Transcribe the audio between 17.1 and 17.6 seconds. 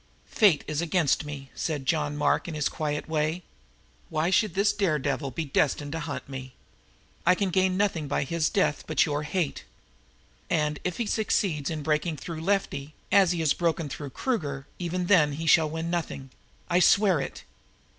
it!"